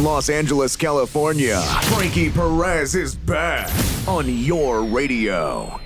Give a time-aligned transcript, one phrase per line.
[0.00, 3.68] Los Angeles, California, Frankie Perez is back
[4.08, 5.78] on your radio.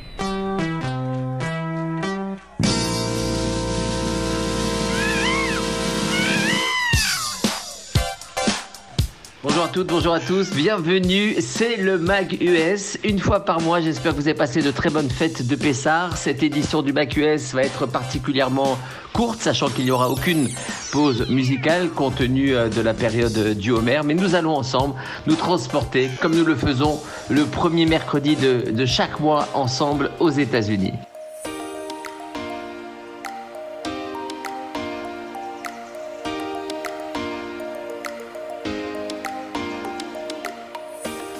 [9.54, 12.98] Bonjour à toutes, bonjour à tous, bienvenue, c'est le MAG US.
[13.04, 16.16] Une fois par mois, j'espère que vous avez passé de très bonnes fêtes de Pessard.
[16.16, 18.76] Cette édition du MAG US va être particulièrement
[19.12, 20.48] courte, sachant qu'il n'y aura aucune
[20.90, 24.00] pause musicale compte tenu euh, de la période du Homer.
[24.04, 24.96] Mais nous allons ensemble
[25.28, 27.00] nous transporter, comme nous le faisons
[27.30, 30.94] le premier mercredi de, de chaque mois, ensemble aux États-Unis.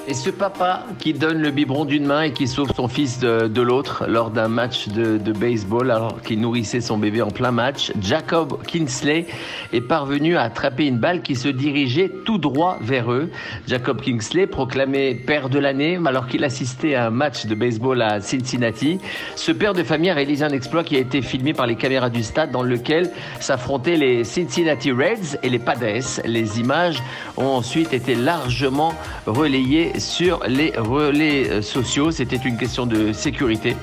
[0.06, 3.62] Et ce papa qui donne le biberon d'une main et qui sauve son fils de,
[3.62, 7.90] l'autre lors d'un match de, de, baseball alors qu'il nourrissait son bébé en plein match,
[8.02, 9.27] Jacob Kingsley
[9.72, 13.30] est parvenu à attraper une balle qui se dirigeait tout droit vers eux.
[13.66, 18.20] Jacob Kingsley, proclamé père de l'année alors qu'il assistait à un match de baseball à
[18.20, 18.98] Cincinnati.
[19.36, 22.11] Ce père de famille a réalisé un exploit qui a été filmé par les caméras
[22.11, 26.20] du stade dans lequel s'affrontaient les Cincinnati Reds et les Padres.
[26.27, 27.02] Les images
[27.39, 28.92] ont ensuite été largement
[29.27, 32.11] relayées sur les relais euh, sociaux.
[32.11, 33.77] C'était une question de sécurité.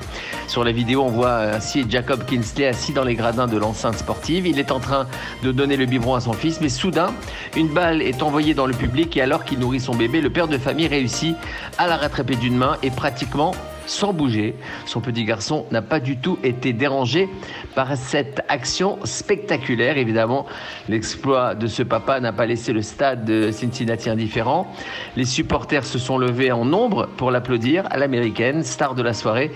[0.48, 4.46] Sur la vidéo, on voit ainsi Jacob Kinsley assis dans les gradins de l'enceinte sportive.
[4.46, 5.06] Il est en train
[5.42, 7.14] de donner le biberon à son fils, mais soudain,
[7.56, 10.48] une balle est envoyée dans le public et alors qu'il nourrit son bébé, le père
[10.48, 11.36] de famille réussit
[11.78, 13.52] à la rattraper d'une main et pratiquement
[13.86, 14.54] sans bouger.
[14.86, 17.28] Son petit garçon n'a pas du tout été dérangé
[17.74, 19.98] par cette action spectaculaire.
[19.98, 20.46] Évidemment,
[20.88, 24.72] l'exploit de ce papa n'a pas laissé le stade de Cincinnati indifférent.
[25.16, 29.50] Les supporters se sont levés en nombre pour l'applaudir à l'américaine, star de la soirée.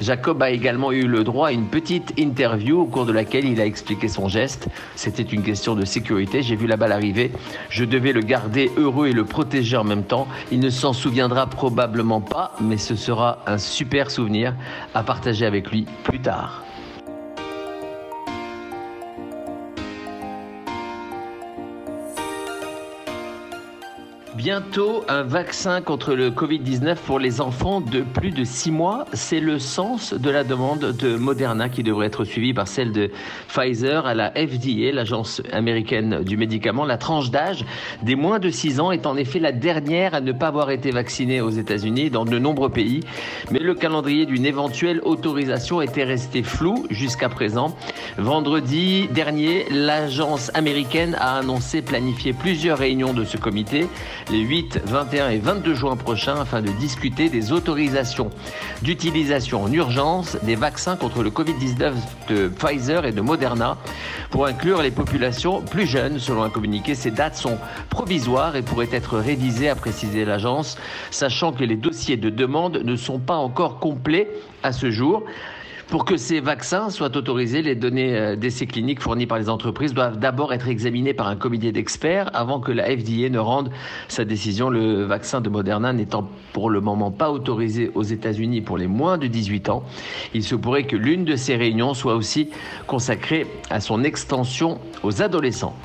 [0.00, 3.60] Jacob a également eu le droit à une petite interview au cours de laquelle il
[3.60, 4.68] a expliqué son geste.
[4.94, 6.42] C'était une question de sécurité.
[6.42, 7.32] J'ai vu la balle arriver.
[7.70, 10.28] Je devais le garder heureux et le protéger en même temps.
[10.52, 14.54] Il ne s'en souviendra probablement pas, mais ce sera un super souvenir
[14.94, 16.65] à partager avec lui plus tard.
[24.36, 29.06] Bientôt un vaccin contre le Covid-19 pour les enfants de plus de 6 mois.
[29.14, 33.10] C'est le sens de la demande de Moderna qui devrait être suivie par celle de
[33.48, 36.84] Pfizer à la FDA, l'agence américaine du médicament.
[36.84, 37.64] La tranche d'âge
[38.02, 40.90] des moins de 6 ans est en effet la dernière à ne pas avoir été
[40.90, 43.00] vaccinée aux États-Unis dans de nombreux pays.
[43.50, 47.74] Mais le calendrier d'une éventuelle autorisation était resté flou jusqu'à présent.
[48.18, 53.86] Vendredi dernier, l'agence américaine a annoncé planifier plusieurs réunions de ce comité
[54.30, 58.30] les 8, 21 et 22 juin prochains afin de discuter des autorisations
[58.82, 61.92] d'utilisation en urgence des vaccins contre le Covid-19
[62.28, 63.76] de Pfizer et de Moderna
[64.30, 66.18] pour inclure les populations plus jeunes.
[66.18, 70.76] Selon un communiqué, ces dates sont provisoires et pourraient être révisées, a précisé l'agence,
[71.10, 74.28] sachant que les dossiers de demande ne sont pas encore complets
[74.62, 75.24] à ce jour.
[75.88, 80.18] Pour que ces vaccins soient autorisés, les données d'essais cliniques fournies par les entreprises doivent
[80.18, 83.70] d'abord être examinées par un comité d'experts avant que la FDA ne rende
[84.08, 84.68] sa décision.
[84.68, 89.16] Le vaccin de Moderna n'étant pour le moment pas autorisé aux États-Unis pour les moins
[89.16, 89.84] de 18 ans,
[90.34, 92.50] il se pourrait que l'une de ces réunions soit aussi
[92.88, 95.76] consacrée à son extension aux adolescents.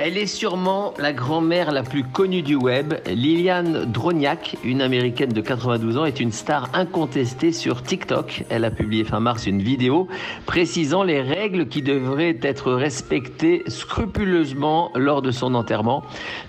[0.00, 2.94] Elle est sûrement la grand-mère la plus connue du web.
[3.08, 8.44] Liliane Droniak, une américaine de 92 ans, est une star incontestée sur TikTok.
[8.48, 10.06] Elle a publié fin mars une vidéo
[10.46, 16.04] précisant les règles qui devraient être respectées scrupuleusement lors de son enterrement.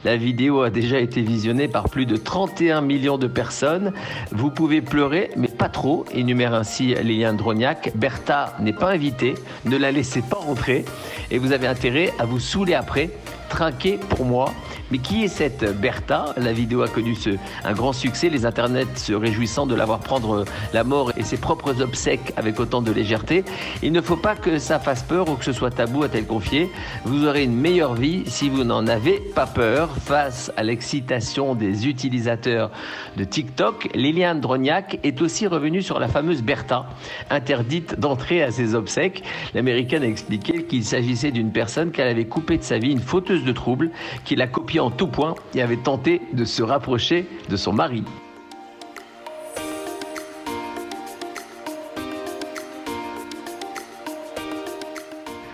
[0.06, 3.94] La vidéo a déjà été visionnée par plus de 31 millions de personnes.
[4.32, 7.92] Vous pouvez pleurer, mais pas trop, énumère ainsi Liliane Droniak.
[7.94, 10.86] Bertha n'est pas invitée, ne la laissez pas rentrer
[11.32, 13.10] et vous avez intérêt à vous saouler après
[13.50, 14.54] trinqué pour moi.
[14.92, 16.34] Mais qui est cette Bertha?
[16.38, 17.16] La vidéo a connu
[17.64, 21.38] un grand succès, les internets se réjouissant de la voir prendre la mort et ses
[21.38, 23.44] propres obsèques avec autant de légèreté.
[23.84, 26.72] Il ne faut pas que ça fasse peur ou que ce soit tabou, a-t-elle confié.
[27.06, 29.90] Vous aurez une meilleure vie si vous n'en avez pas peur.
[30.06, 32.72] Face à l'excitation des utilisateurs
[33.16, 36.86] de TikTok, Liliane Droniak est aussi revenue sur la fameuse Bertha,
[37.30, 39.24] interdite d'entrer à ses obsèques.
[39.54, 43.44] L'américaine a expliqué qu'il s'agissait d'une personne qu'elle avait coupée de sa vie, une fauteuse
[43.44, 43.92] de troubles,
[44.24, 48.04] qui l'a copiée en tout point et avait tenté de se rapprocher de son mari.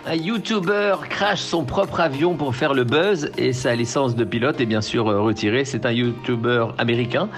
[0.08, 4.60] Un YouTuber crache son propre avion pour faire le buzz et sa licence de pilote
[4.60, 5.64] est bien sûr euh, retirée.
[5.64, 7.28] C'est un YouTuber américain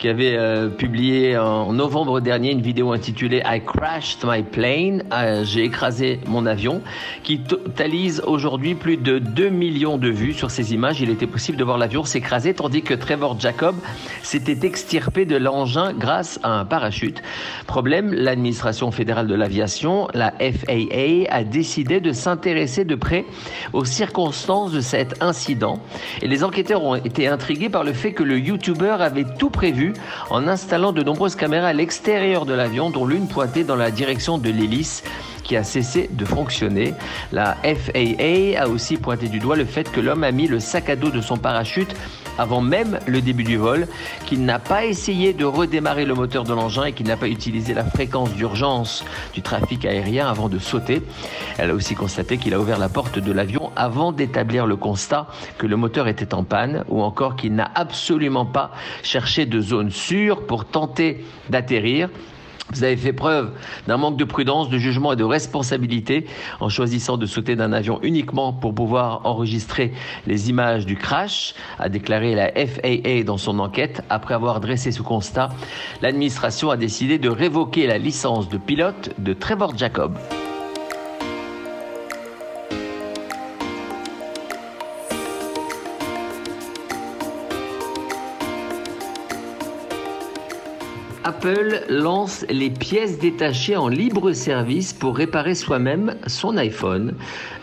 [0.00, 5.44] qui avait euh, publié en novembre dernier une vidéo intitulée I crashed my plane, euh,
[5.44, 6.82] j'ai écrasé mon avion,
[7.22, 11.00] qui totalise aujourd'hui plus de 2 millions de vues sur ces images.
[11.00, 13.76] Il était possible de voir l'avion s'écraser tandis que Trevor Jacob
[14.24, 17.22] s'était extirpé de l'engin grâce à un parachute.
[17.68, 23.24] Problème, l'administration fédérale de l'aviation, la FAA, a décidé de s'intéresser de près
[23.72, 25.80] aux circonstances de cet incident.
[26.22, 29.92] Et les enquêteurs ont été intrigués par le fait que le YouTuber avait tout prévu
[30.30, 34.38] en installant de nombreuses caméras à l'extérieur de l'avion, dont l'une pointée dans la direction
[34.38, 35.02] de l'hélice
[35.42, 36.94] qui a cessé de fonctionner.
[37.32, 40.90] La FAA a aussi pointé du doigt le fait que l'homme a mis le sac
[40.90, 41.94] à dos de son parachute
[42.38, 43.86] avant même le début du vol,
[44.26, 47.74] qu'il n'a pas essayé de redémarrer le moteur de l'engin et qu'il n'a pas utilisé
[47.74, 49.04] la fréquence d'urgence
[49.34, 51.02] du trafic aérien avant de sauter.
[51.58, 55.26] Elle a aussi constaté qu'il a ouvert la porte de l'avion avant d'établir le constat
[55.58, 58.70] que le moteur était en panne ou encore qu'il n'a absolument pas
[59.02, 62.08] cherché de zone sûre pour tenter d'atterrir
[62.72, 63.52] vous avez fait preuve
[63.86, 66.26] d'un manque de prudence, de jugement et de responsabilité
[66.60, 69.92] en choisissant de sauter d'un avion uniquement pour pouvoir enregistrer
[70.26, 74.02] les images du crash, a déclaré la FAA dans son enquête.
[74.10, 75.48] Après avoir dressé ce constat,
[76.02, 80.18] l'administration a décidé de révoquer la licence de pilote de Trevor Jacob.
[91.38, 97.14] Apple lance les pièces détachées en libre service pour réparer soi-même son iPhone.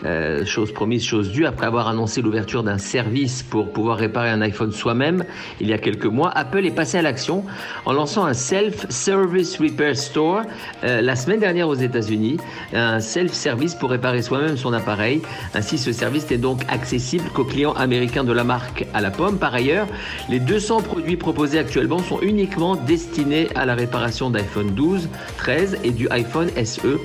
[0.06, 1.44] Euh, chose promise, chose due.
[1.44, 5.24] Après avoir annoncé l'ouverture d'un service pour pouvoir réparer un iPhone soi-même
[5.60, 7.44] il y a quelques mois, Apple est passé à l'action
[7.84, 10.40] en lançant un Self-Service Repair Store
[10.82, 12.38] euh, la semaine dernière aux États-Unis.
[12.72, 15.20] Un self-service pour réparer soi-même son appareil.
[15.54, 19.38] Ainsi, ce service n'est donc accessible qu'aux clients américains de la marque à la pomme.
[19.38, 19.86] Par ailleurs,
[20.30, 25.90] les 200 produits proposés actuellement sont uniquement destinés à la réparation d'iPhone 12, 13 et
[25.90, 26.98] du iPhone SE.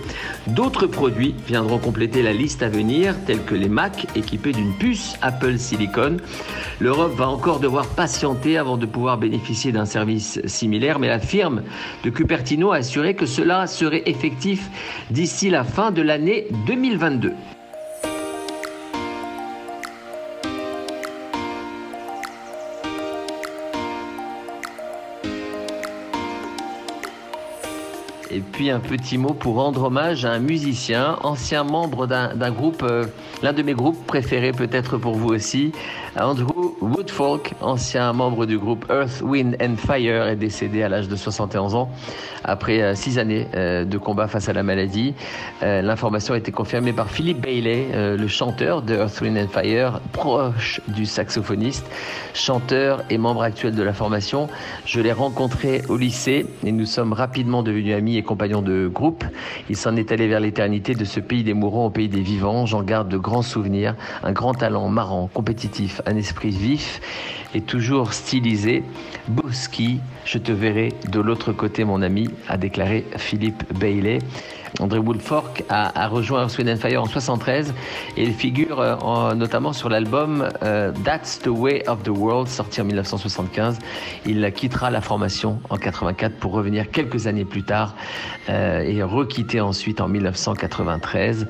[0.47, 5.15] D'autres produits viendront compléter la liste à venir, tels que les Mac équipés d'une puce
[5.21, 6.17] Apple Silicon.
[6.79, 11.63] L'Europe va encore devoir patienter avant de pouvoir bénéficier d'un service similaire, mais la firme
[12.03, 14.69] de Cupertino a assuré que cela serait effectif
[15.09, 17.33] d'ici la fin de l'année 2022.
[28.41, 32.81] Et puis un petit mot pour rendre hommage à un musicien, ancien membre d'un groupe,
[32.81, 33.05] euh,
[33.43, 35.71] l'un de mes groupes préférés peut-être pour vous aussi,
[36.19, 41.15] Andrew Woodfolk, ancien membre du groupe Earth, Wind and Fire, est décédé à l'âge de
[41.15, 41.89] 71 ans
[42.43, 45.13] après euh, six années euh, de combat face à la maladie.
[45.61, 50.81] L'information a été confirmée par Philippe Bailey, le chanteur de Earth, Wind and Fire, proche
[50.87, 51.85] du saxophoniste,
[52.33, 54.47] chanteur et membre actuel de la formation.
[54.85, 59.23] Je l'ai rencontré au lycée et nous sommes rapidement devenus amis compagnons de groupe.
[59.69, 62.65] Il s'en est allé vers l'éternité de ce pays des mourants au pays des vivants.
[62.65, 66.99] J'en garde de grands souvenirs, un grand talent marrant, compétitif, un esprit vif
[67.55, 68.83] et toujours stylisé.
[69.29, 74.19] Boski, je te verrai de l'autre côté, mon ami, a déclaré Philippe Bailey.
[74.79, 77.73] André Woodfork a, rejoint Earth, Fire en 73
[78.17, 82.81] et il figure euh, notamment sur l'album euh, That's the Way of the World sorti
[82.81, 83.79] en 1975.
[84.25, 87.95] Il quittera la formation en 84 pour revenir quelques années plus tard
[88.49, 91.47] euh, et requitter ensuite en 1993.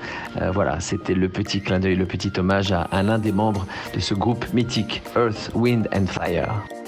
[0.53, 4.00] voilà, c'était le petit clin d'œil, le petit hommage à, à l'un des membres de
[4.00, 6.80] ce groupe mythique Earth, Wind and Fire.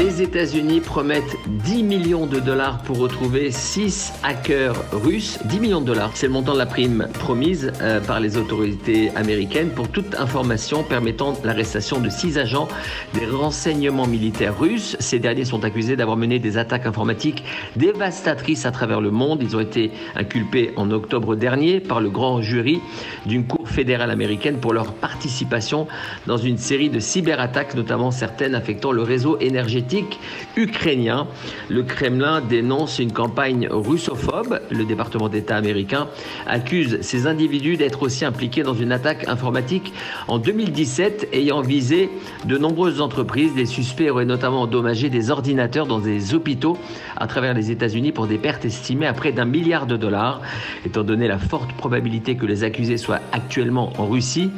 [0.00, 5.38] please États-Unis promettent 10 millions de dollars pour retrouver 6 hackers russes.
[5.46, 9.10] 10 millions de dollars, c'est le montant de la prime promise euh, par les autorités
[9.16, 12.68] américaines pour toute information permettant l'arrestation de 6 agents
[13.14, 14.96] des renseignements militaires russes.
[15.00, 17.42] Ces derniers sont accusés d'avoir mené des attaques informatiques
[17.76, 19.40] dévastatrices à travers le monde.
[19.42, 22.80] Ils ont été inculpés en octobre dernier par le grand jury
[23.26, 25.86] d'une cour fédérale américaine pour leur participation
[26.26, 30.09] dans une série de cyberattaques, notamment certaines affectant le réseau énergétique
[30.56, 31.26] ukrainien.
[31.68, 34.60] Le Kremlin dénonce une campagne russophobe.
[34.70, 36.08] Le département d'État américain
[36.46, 39.92] accuse ces individus d'être aussi impliqués dans une attaque informatique
[40.28, 42.10] en 2017 ayant visé
[42.44, 43.52] de nombreuses entreprises.
[43.56, 46.76] Les suspects auraient notamment endommagé des ordinateurs dans des hôpitaux
[47.16, 50.40] à travers les États-Unis pour des pertes estimées à près d'un milliard de dollars.
[50.84, 54.50] Étant donné la forte probabilité que les accusés soient actuellement en Russie,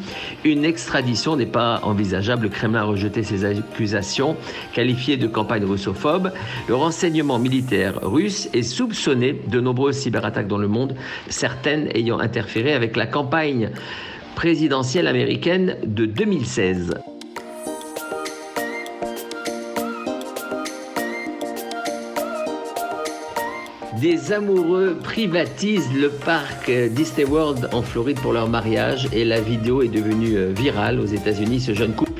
[0.45, 2.45] une extradition n'est pas envisageable.
[2.45, 4.37] Le Kremlin a rejeté ces accusations,
[4.73, 6.33] qualifiées de campagne russophobe.
[6.69, 10.95] Le renseignement militaire russe est soupçonné de nombreuses cyberattaques dans le monde,
[11.29, 13.71] certaines ayant interféré avec la campagne
[14.35, 16.95] présidentielle américaine de 2016.
[24.03, 29.81] Des amoureux privatisent le parc Disney World en Floride pour leur mariage et la vidéo
[29.81, 31.61] est devenue euh, virale aux États-Unis.
[31.61, 32.12] Ce jeune couple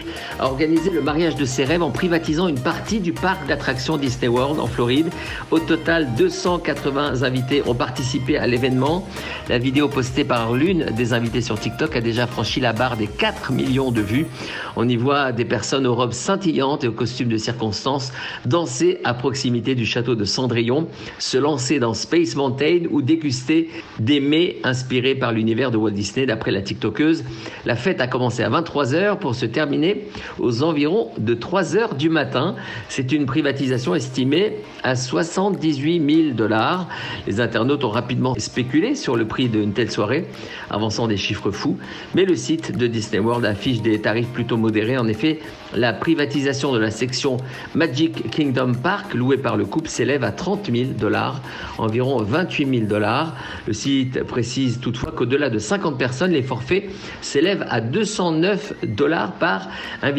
[0.43, 4.27] a organisé le mariage de ses rêves en privatisant une partie du parc d'attractions Disney
[4.27, 5.07] World en Floride.
[5.53, 9.07] Au total, 280 invités ont participé à l'événement.
[9.49, 13.07] La vidéo postée par l'une des invités sur TikTok a déjà franchi la barre des
[13.07, 14.27] 4 millions de vues.
[14.75, 18.13] On y voit des personnes aux robes scintillantes et aux costumes de circonstance
[18.45, 20.89] danser à proximité du château de Cendrillon,
[21.21, 23.71] se lancer dans Space Mountain ou déguster
[24.01, 27.23] des mets inspirés par l'univers de Walt Disney d'après la TikTokeuse.
[27.65, 30.09] La fête a commencé à 23h pour se terminer
[30.39, 32.57] aux environs de 3h du matin.
[32.89, 36.89] C'est une privatisation estimée à 78 000 dollars.
[37.27, 40.27] Les internautes ont rapidement spéculé sur le prix d'une telle soirée,
[40.71, 41.79] avançant des chiffres fous.
[42.15, 44.99] Mais le site de Disney World affiche des tarifs plutôt modérés.
[44.99, 45.41] En effet,
[45.75, 47.37] la privatisation de la section
[47.75, 51.41] Magic Kingdom Park, louée par le couple, s'élève à 30 000 dollars,
[51.79, 53.37] environ 28 000 dollars.
[53.67, 56.85] Le site précise toutefois qu'au-delà de 50 personnes, les forfaits
[57.21, 59.69] s'élèvent à 209 dollars par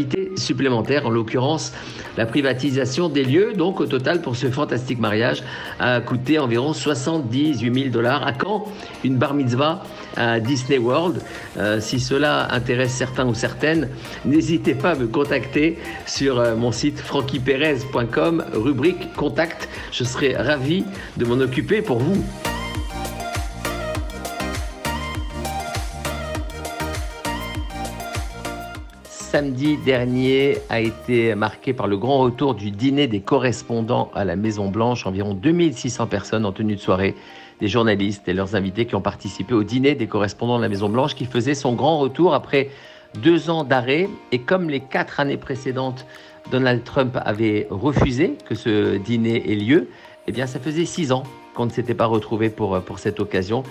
[0.04, 1.06] invité supplémentaire.
[1.06, 1.74] En l'occurrence,
[2.18, 5.44] la privatisation des lieux, donc au total pour ce fantastique mariage,
[5.80, 8.26] a coûté environ 78 000 dollars.
[8.26, 8.66] À quand
[9.04, 9.84] une bar mitzvah
[10.16, 11.22] à Disney World
[11.58, 13.90] euh, Si cela intéresse certains ou certaines,
[14.26, 19.70] n'hésitez pas à me contacter sur euh, mon site frankyperez.com, rubrique contact.
[19.92, 20.84] Je serai ravi
[21.18, 22.24] de m'en occuper pour vous.
[29.34, 34.36] Samedi dernier a été marqué par le grand retour du dîner des correspondants à la
[34.36, 35.08] Maison Blanche.
[35.08, 37.16] Environ 2600 personnes en tenue de soirée,
[37.60, 40.88] des journalistes et leurs invités qui ont participé au dîner des correspondants de la Maison
[40.88, 42.70] Blanche qui faisait son grand retour après
[43.24, 44.08] deux ans d'arrêt.
[44.32, 46.06] Et comme les quatre années précédentes,
[46.52, 49.88] Donald Trump avait refusé que ce dîner ait lieu,
[50.28, 51.24] eh bien ça faisait six ans
[51.56, 53.64] qu'on ne s'était pas retrouvé pour, pour cette occasion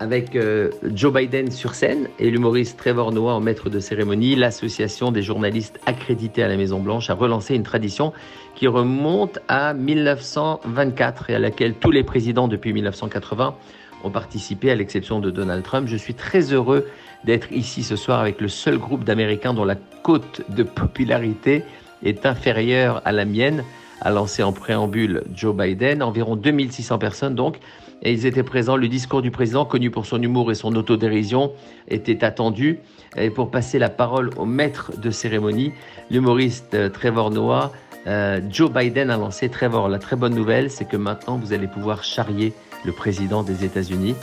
[0.00, 5.12] avec euh, Joe Biden sur scène et l'humoriste Trevor Noah en maître de cérémonie, l'association
[5.12, 8.14] des journalistes accrédités à la Maison Blanche a relancé une tradition
[8.54, 13.54] qui remonte à 1924 et à laquelle tous les présidents depuis 1980
[14.02, 15.86] ont participé à l'exception de Donald Trump.
[15.86, 16.86] Je suis très heureux
[17.24, 21.62] d'être ici ce soir avec le seul groupe d'Américains dont la cote de popularité
[22.02, 23.62] est inférieure à la mienne,
[24.00, 27.58] a lancé en préambule Joe Biden, environ 2600 personnes donc,
[28.02, 28.76] et ils étaient présents.
[28.76, 31.52] Le discours du président, connu pour son humour et son autodérision,
[31.88, 32.78] était attendu.
[33.16, 35.72] Et pour passer la parole au maître de cérémonie,
[36.10, 37.72] l'humoriste euh, Trevor Noah,
[38.06, 39.88] euh, Joe Biden a lancé Trevor.
[39.88, 42.52] La très bonne nouvelle, c'est que maintenant, vous allez pouvoir charrier
[42.84, 44.14] le président des États-Unis.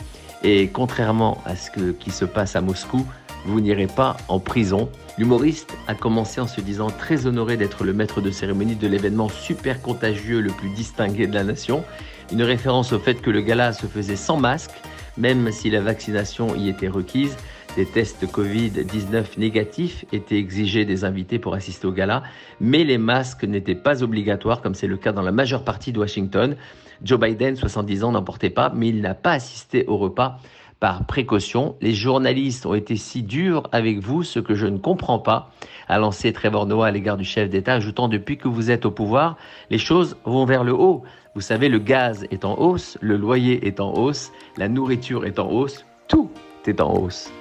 [0.43, 3.05] Et contrairement à ce qui se passe à Moscou,
[3.47, 4.89] vous n'irez pas en prison.
[5.17, 9.29] L'humoriste a commencé en se disant très honoré d'être le maître de cérémonie de l'événement
[9.29, 11.83] super contagieux le plus distingué de la nation.
[12.31, 14.73] Une référence au fait que le gala se faisait sans masque,
[15.17, 17.37] même si la vaccination y était requise.
[17.77, 22.23] Des tests Covid-19 négatifs étaient exigés des invités pour assister au gala,
[22.59, 25.99] mais les masques n'étaient pas obligatoires, comme c'est le cas dans la majeure partie de
[25.99, 26.57] Washington.
[27.03, 30.39] Joe Biden, 70 ans, n'en portait pas, mais il n'a pas assisté au repas
[30.79, 31.75] par précaution.
[31.81, 35.51] Les journalistes ont été si durs avec vous, ce que je ne comprends pas,
[35.87, 38.91] a lancé Trevor Noah à l'égard du chef d'État, ajoutant depuis que vous êtes au
[38.91, 39.37] pouvoir,
[39.69, 41.03] les choses vont vers le haut.
[41.35, 45.39] Vous savez, le gaz est en hausse, le loyer est en hausse, la nourriture est
[45.39, 46.29] en hausse, tout
[46.65, 47.31] est en hausse.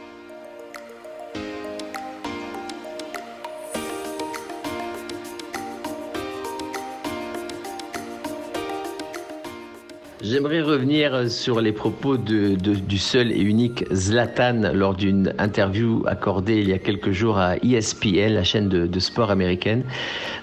[10.28, 16.68] J'aimerais revenir sur les propos du seul et unique Zlatan lors d'une interview accordée il
[16.68, 19.84] y a quelques jours à ESPN, la chaîne de, sport américaine.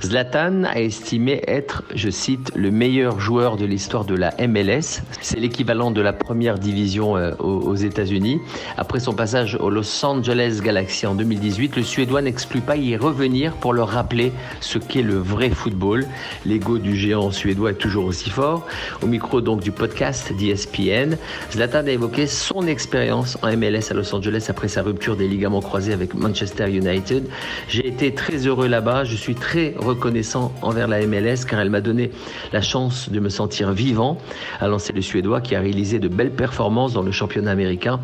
[0.02, 5.02] Zlatan a estimé être, je cite, le meilleur joueur de l'histoire de la MLS.
[5.20, 8.40] C'est l'équivalent de la première division euh, aux, États-Unis.
[8.78, 13.52] Après son passage au Los Angeles Galaxy en 2018, le Suédois n'exclut pas y revenir
[13.56, 16.06] pour leur rappeler ce qu'est le vrai football.
[16.46, 18.66] L'ego du géant suédois est toujours aussi fort.
[19.02, 21.18] Au micro donc du podcast d'ESPN.
[21.51, 25.62] Zlatan a évoqué son expérience en MLS à Los Angeles après sa rupture des ligaments
[25.62, 27.27] croisés avec Manchester United.
[27.68, 31.82] J'ai été très heureux là-bas, je suis très reconnaissant envers la MLS car elle m'a
[31.82, 32.12] donné
[32.51, 34.18] la chance de me sentir vivant,
[34.60, 38.00] a lancé le Suédois qui a réalisé de belles performances dans le championnat américain.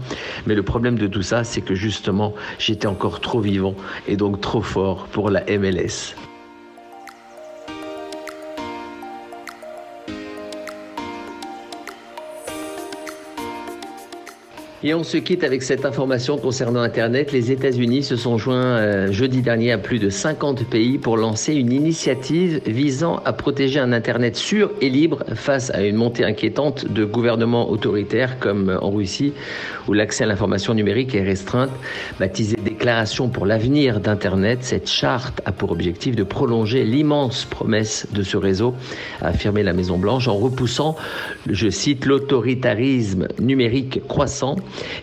[0.47, 3.75] Mais le problème de tout ça, c'est que justement, j'étais encore trop vivant
[4.07, 6.15] et donc trop fort pour la MLS.
[14.81, 17.33] Et on se quitte avec cette information concernant Internet.
[17.33, 21.53] Les États-Unis se sont joints euh, jeudi dernier à plus de 50 pays pour lancer
[21.53, 26.89] une initiative visant à protéger un Internet sûr et libre face à une montée inquiétante
[26.89, 29.33] de gouvernements autoritaires comme en Russie
[29.89, 31.71] où l'accès à l'information numérique est restreinte.
[32.17, 38.23] Baptisée Déclaration pour l'avenir d'Internet, cette charte a pour objectif de prolonger l'immense promesse de
[38.23, 38.73] ce réseau,
[39.19, 40.95] a affirmé la Maison-Blanche en repoussant,
[41.45, 44.55] je cite, l'autoritarisme numérique croissant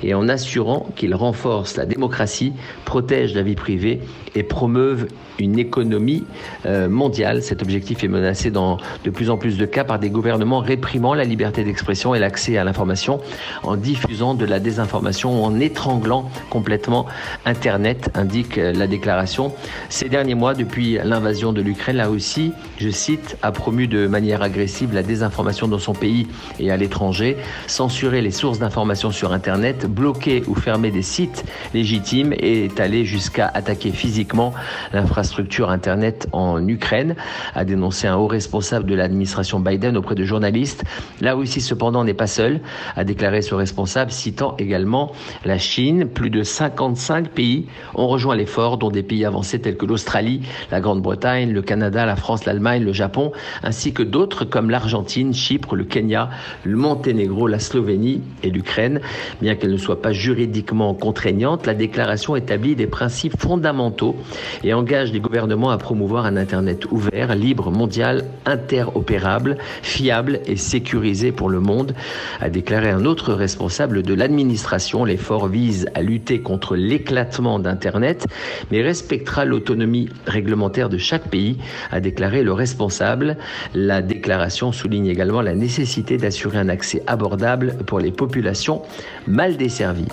[0.02, 2.54] et en assurant qu'il renforce la démocratie,
[2.86, 4.00] protège la vie privée
[4.34, 6.24] et promeuve une économie
[6.64, 7.42] euh, mondiale.
[7.42, 11.12] Cet objectif est menacé dans de plus en plus de cas par des gouvernements réprimant
[11.12, 13.20] la liberté d'expression et l'accès à l'information
[13.64, 17.04] en diffusant de la désinformation ou en étranglant complètement
[17.44, 19.52] Internet, indique euh, la déclaration.
[19.88, 24.42] Ces derniers mois, depuis l'invasion de l'Ukraine, la Russie, je cite, a promu de manière
[24.42, 26.26] agressive la désinformation dans son pays
[26.58, 31.44] et à l'étranger, censuré les sources d'information sur Internet, bloqué ou fermé des sites
[31.74, 34.52] légitimes et est allé jusqu'à attaquer physiquement
[34.92, 37.16] l'infrastructure structure Internet en Ukraine,
[37.54, 40.84] a dénoncé un haut responsable de l'administration Biden auprès de journalistes.
[41.20, 42.60] La Russie, cependant, n'est pas seule,
[42.96, 45.12] a déclaré ce responsable, citant également
[45.44, 46.06] la Chine.
[46.06, 47.55] Plus de 55 pays
[47.94, 52.16] ont rejoint l'effort, dont des pays avancés tels que l'Australie, la Grande-Bretagne, le Canada, la
[52.16, 53.32] France, l'Allemagne, le Japon,
[53.62, 56.30] ainsi que d'autres comme l'Argentine, Chypre, le Kenya,
[56.64, 59.00] le Monténégro, la Slovénie et l'Ukraine.
[59.40, 64.16] Bien qu'elle ne soit pas juridiquement contraignante, la déclaration établit des principes fondamentaux
[64.64, 71.32] et engage les gouvernements à promouvoir un Internet ouvert, libre, mondial, interopérable, fiable et sécurisé
[71.32, 71.94] pour le monde,
[72.40, 75.04] a déclaré un autre responsable de l'administration.
[75.04, 78.26] L'effort vise à lutter contre l'éclatement d'Internet,
[78.70, 81.56] mais respectera l'autonomie réglementaire de chaque pays,
[81.90, 83.36] a déclaré le responsable.
[83.74, 88.82] La déclaration souligne également la nécessité d'assurer un accès abordable pour les populations
[89.26, 90.08] mal desservies.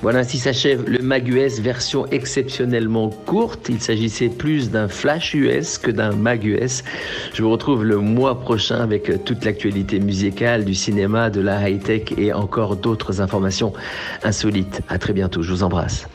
[0.00, 3.68] Voilà, ainsi s'achève le Mag US version exceptionnellement courte.
[3.68, 6.84] Il s'agissait plus d'un flash US que d'un Mag US.
[7.34, 12.12] Je vous retrouve le mois prochain avec toute l'actualité musicale, du cinéma, de la high-tech
[12.16, 13.72] et encore d'autres informations
[14.22, 14.82] insolites.
[14.88, 15.42] À très bientôt.
[15.42, 16.06] Je vous embrasse.